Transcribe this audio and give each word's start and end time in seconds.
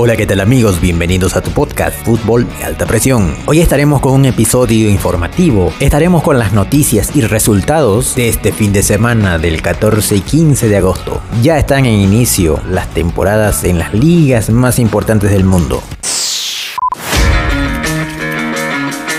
Hola, 0.00 0.16
¿qué 0.16 0.28
tal 0.28 0.38
amigos? 0.38 0.80
Bienvenidos 0.80 1.34
a 1.34 1.40
tu 1.40 1.50
podcast 1.50 2.04
Fútbol 2.04 2.46
de 2.46 2.64
Alta 2.64 2.86
Presión. 2.86 3.34
Hoy 3.46 3.58
estaremos 3.58 4.00
con 4.00 4.12
un 4.12 4.26
episodio 4.26 4.88
informativo. 4.88 5.72
Estaremos 5.80 6.22
con 6.22 6.38
las 6.38 6.52
noticias 6.52 7.16
y 7.16 7.22
resultados 7.22 8.14
de 8.14 8.28
este 8.28 8.52
fin 8.52 8.72
de 8.72 8.84
semana 8.84 9.38
del 9.38 9.60
14 9.60 10.14
y 10.14 10.20
15 10.20 10.68
de 10.68 10.76
agosto. 10.76 11.20
Ya 11.42 11.58
están 11.58 11.84
en 11.84 11.94
inicio 11.98 12.60
las 12.70 12.86
temporadas 12.94 13.64
en 13.64 13.80
las 13.80 13.92
ligas 13.92 14.50
más 14.50 14.78
importantes 14.78 15.32
del 15.32 15.42
mundo. 15.42 15.82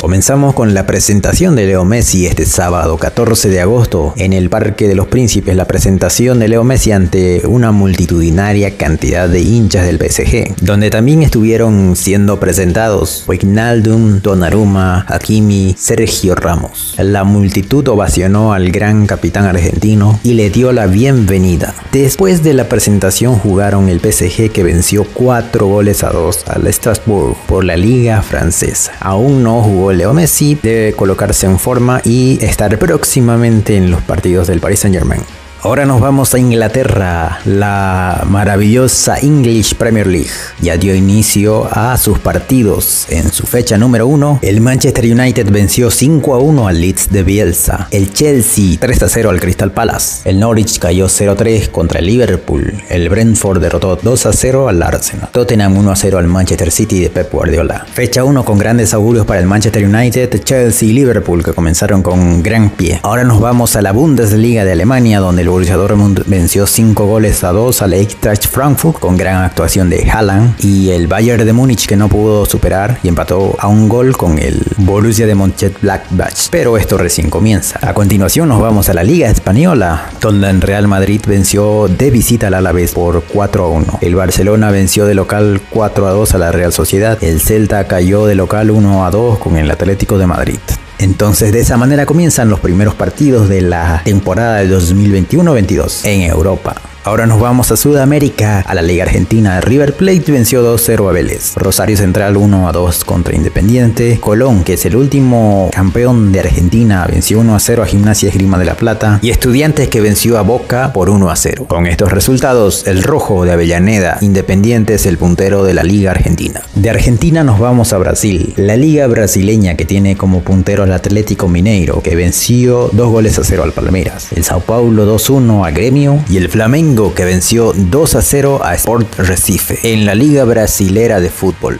Comenzamos 0.00 0.54
con 0.54 0.72
la 0.72 0.86
presentación 0.86 1.56
de 1.56 1.66
Leo 1.66 1.84
Messi 1.84 2.26
este 2.26 2.46
sábado 2.46 2.96
14 2.96 3.50
de 3.50 3.60
agosto 3.60 4.14
en 4.16 4.32
el 4.32 4.48
Parque 4.48 4.88
de 4.88 4.94
los 4.94 5.08
Príncipes, 5.08 5.54
la 5.54 5.66
presentación 5.66 6.38
de 6.38 6.48
Leo 6.48 6.64
Messi 6.64 6.90
ante 6.90 7.46
una 7.46 7.70
multitudinaria 7.70 8.78
cantidad 8.78 9.28
de 9.28 9.42
hinchas 9.42 9.84
del 9.84 9.98
PSG, 9.98 10.54
donde 10.62 10.88
también 10.88 11.22
estuvieron 11.22 11.96
siendo 11.96 12.40
presentados 12.40 13.24
Wijnaldum, 13.28 14.22
Donnarumma, 14.22 15.04
Hakimi, 15.06 15.76
Sergio 15.78 16.34
Ramos. 16.34 16.94
La 16.96 17.24
multitud 17.24 17.86
ovacionó 17.88 18.54
al 18.54 18.70
gran 18.70 19.06
capitán 19.06 19.44
argentino 19.44 20.18
y 20.22 20.32
le 20.32 20.48
dio 20.48 20.72
la 20.72 20.86
bienvenida. 20.86 21.74
Después 21.92 22.42
de 22.42 22.54
la 22.54 22.70
presentación 22.70 23.38
jugaron 23.38 23.90
el 23.90 24.00
PSG 24.00 24.50
que 24.50 24.62
venció 24.62 25.04
4 25.12 25.66
goles 25.66 26.02
a 26.04 26.08
2 26.08 26.44
al 26.46 26.72
Strasbourg 26.72 27.36
por 27.46 27.64
la 27.64 27.76
liga 27.76 28.22
francesa. 28.22 28.92
Aún 29.00 29.42
no 29.42 29.62
jugó 29.62 29.89
Leo 29.92 30.12
Messi 30.12 30.58
debe 30.60 30.92
colocarse 30.92 31.46
en 31.46 31.58
forma 31.58 32.00
y 32.04 32.38
estar 32.44 32.78
próximamente 32.78 33.76
en 33.76 33.90
los 33.90 34.02
partidos 34.02 34.48
del 34.48 34.60
Paris 34.60 34.80
Saint 34.80 34.96
Germain. 34.96 35.22
Ahora 35.62 35.84
nos 35.84 36.00
vamos 36.00 36.32
a 36.32 36.38
Inglaterra. 36.38 37.40
La 37.44 38.24
maravillosa 38.26 39.18
English 39.18 39.74
Premier 39.74 40.06
League 40.06 40.30
ya 40.62 40.78
dio 40.78 40.94
inicio 40.94 41.68
a 41.70 41.98
sus 41.98 42.18
partidos. 42.18 43.04
En 43.10 43.30
su 43.30 43.46
fecha 43.46 43.76
número 43.76 44.06
1, 44.06 44.38
el 44.40 44.62
Manchester 44.62 45.04
United 45.04 45.50
venció 45.50 45.90
5 45.90 46.34
a 46.34 46.38
1 46.38 46.66
al 46.66 46.80
Leeds 46.80 47.12
de 47.12 47.22
Bielsa. 47.24 47.88
El 47.90 48.10
Chelsea 48.14 48.78
3 48.80 49.02
a 49.02 49.08
0 49.10 49.28
al 49.28 49.38
Crystal 49.38 49.70
Palace. 49.70 50.30
El 50.30 50.40
Norwich 50.40 50.78
cayó 50.78 51.10
0 51.10 51.32
a 51.32 51.36
3 51.36 51.68
contra 51.68 51.98
el 51.98 52.06
Liverpool. 52.06 52.82
El 52.88 53.10
Brentford 53.10 53.60
derrotó 53.60 53.96
2 53.96 54.26
a 54.26 54.32
0 54.32 54.66
al 54.66 54.82
Arsenal. 54.82 55.28
Tottenham 55.30 55.76
1 55.76 55.90
a 55.90 55.96
0 55.96 56.18
al 56.18 56.26
Manchester 56.26 56.70
City 56.70 57.00
de 57.00 57.10
Pep 57.10 57.30
Guardiola. 57.30 57.84
Fecha 57.92 58.24
1 58.24 58.46
con 58.46 58.56
grandes 58.56 58.94
augurios 58.94 59.26
para 59.26 59.40
el 59.40 59.46
Manchester 59.46 59.84
United, 59.84 60.42
Chelsea 60.42 60.88
y 60.88 60.92
Liverpool 60.94 61.44
que 61.44 61.52
comenzaron 61.52 62.02
con 62.02 62.42
gran 62.42 62.70
pie. 62.70 63.00
Ahora 63.02 63.24
nos 63.24 63.40
vamos 63.40 63.76
a 63.76 63.82
la 63.82 63.92
Bundesliga 63.92 64.64
de 64.64 64.72
Alemania 64.72 65.20
donde 65.20 65.42
el 65.42 65.49
Borussia 65.50 65.76
Dortmund 65.76 66.22
venció 66.26 66.64
5 66.64 67.06
goles 67.06 67.42
a 67.42 67.50
2 67.50 67.82
al 67.82 67.92
Eintracht 67.94 68.46
Frankfurt 68.46 69.00
con 69.00 69.16
gran 69.16 69.42
actuación 69.42 69.90
de 69.90 70.08
Haaland 70.08 70.54
y 70.64 70.90
el 70.90 71.08
Bayern 71.08 71.44
de 71.44 71.52
Múnich 71.52 71.86
que 71.86 71.96
no 71.96 72.08
pudo 72.08 72.46
superar 72.46 73.00
y 73.02 73.08
empató 73.08 73.56
a 73.58 73.66
un 73.66 73.88
gol 73.88 74.16
con 74.16 74.38
el 74.38 74.62
Borussia 74.76 75.26
de 75.26 75.34
Mönchengladbach. 75.34 76.50
Pero 76.50 76.76
esto 76.76 76.98
recién 76.98 77.30
comienza. 77.30 77.80
A 77.82 77.94
continuación 77.94 78.48
nos 78.48 78.60
vamos 78.60 78.88
a 78.90 78.94
la 78.94 79.02
Liga 79.02 79.28
Española, 79.28 80.10
donde 80.20 80.48
el 80.48 80.60
Real 80.60 80.86
Madrid 80.86 81.20
venció 81.26 81.88
de 81.88 82.12
visita 82.12 82.46
al 82.46 82.54
Alavés 82.54 82.92
por 82.92 83.24
4 83.24 83.64
a 83.64 83.68
1. 83.68 83.98
El 84.02 84.14
Barcelona 84.14 84.70
venció 84.70 85.04
de 85.04 85.16
local 85.16 85.60
4 85.70 86.06
a 86.06 86.10
2 86.12 86.34
a 86.34 86.38
la 86.38 86.52
Real 86.52 86.72
Sociedad. 86.72 87.18
El 87.22 87.40
Celta 87.40 87.88
cayó 87.88 88.24
de 88.26 88.36
local 88.36 88.70
1 88.70 89.04
a 89.04 89.10
2 89.10 89.38
con 89.40 89.56
el 89.56 89.68
Atlético 89.68 90.16
de 90.16 90.28
Madrid. 90.28 90.60
Entonces 91.00 91.50
de 91.50 91.60
esa 91.60 91.78
manera 91.78 92.04
comienzan 92.04 92.50
los 92.50 92.60
primeros 92.60 92.94
partidos 92.94 93.48
de 93.48 93.62
la 93.62 94.02
temporada 94.04 94.56
de 94.58 94.68
2021-22 94.68 96.04
en 96.04 96.22
Europa. 96.30 96.89
Ahora 97.02 97.26
nos 97.26 97.40
vamos 97.40 97.72
a 97.72 97.78
Sudamérica, 97.78 98.60
a 98.60 98.74
la 98.74 98.82
Liga 98.82 99.04
Argentina. 99.04 99.58
River 99.62 99.94
Plate 99.94 100.32
venció 100.32 100.62
2-0 100.62 101.08
a 101.08 101.12
Vélez. 101.12 101.54
Rosario 101.56 101.96
Central 101.96 102.36
1-2 102.36 103.04
contra 103.06 103.34
Independiente. 103.34 104.20
Colón, 104.20 104.64
que 104.64 104.74
es 104.74 104.84
el 104.84 104.96
último 104.96 105.70
campeón 105.72 106.30
de 106.30 106.40
Argentina, 106.40 107.06
venció 107.10 107.40
1-0 107.40 107.82
a 107.82 107.86
Gimnasia 107.86 108.28
Esgrima 108.28 108.58
de 108.58 108.66
la 108.66 108.74
Plata. 108.74 109.18
Y 109.22 109.30
Estudiantes 109.30 109.88
que 109.88 110.02
venció 110.02 110.36
a 110.36 110.42
Boca 110.42 110.92
por 110.92 111.08
1-0. 111.08 111.66
Con 111.68 111.86
estos 111.86 112.12
resultados, 112.12 112.86
el 112.86 113.02
rojo 113.02 113.46
de 113.46 113.52
Avellaneda, 113.52 114.18
Independiente 114.20 114.92
es 114.92 115.06
el 115.06 115.16
puntero 115.16 115.64
de 115.64 115.72
la 115.72 115.84
Liga 115.84 116.10
Argentina. 116.10 116.60
De 116.74 116.90
Argentina 116.90 117.42
nos 117.44 117.58
vamos 117.58 117.94
a 117.94 117.98
Brasil. 117.98 118.52
La 118.56 118.76
Liga 118.76 119.06
brasileña 119.06 119.74
que 119.74 119.86
tiene 119.86 120.18
como 120.18 120.42
puntero 120.42 120.82
al 120.82 120.92
Atlético 120.92 121.48
Mineiro, 121.48 122.02
que 122.02 122.14
venció 122.14 122.90
2 122.92 123.08
goles 123.08 123.38
a 123.38 123.44
0 123.44 123.62
al 123.62 123.72
Palmeiras. 123.72 124.28
El 124.36 124.44
Sao 124.44 124.60
Paulo 124.60 125.10
2-1 125.16 125.66
a 125.66 125.70
Gremio. 125.70 126.22
Y 126.28 126.36
el 126.36 126.50
Que 126.90 127.24
venció 127.24 127.72
2 127.72 128.14
a 128.16 128.20
0 128.20 128.60
a 128.64 128.74
Sport 128.74 129.14
Recife 129.20 129.92
en 129.92 130.06
la 130.06 130.16
Liga 130.16 130.44
Brasilera 130.44 131.20
de 131.20 131.30
Fútbol. 131.30 131.78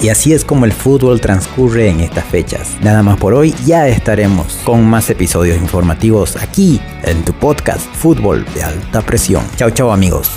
Y 0.00 0.08
así 0.08 0.32
es 0.32 0.44
como 0.44 0.64
el 0.64 0.72
fútbol 0.72 1.20
transcurre 1.20 1.88
en 1.88 2.00
estas 2.00 2.24
fechas. 2.24 2.76
Nada 2.80 3.04
más 3.04 3.16
por 3.18 3.34
hoy, 3.34 3.54
ya 3.64 3.86
estaremos 3.86 4.58
con 4.64 4.84
más 4.84 5.08
episodios 5.08 5.56
informativos 5.56 6.34
aquí 6.34 6.80
en 7.04 7.24
tu 7.24 7.32
podcast 7.32 7.86
Fútbol 7.94 8.44
de 8.54 8.64
Alta 8.64 9.02
Presión. 9.02 9.44
Chao, 9.54 9.70
chao 9.70 9.92
amigos. 9.92 10.32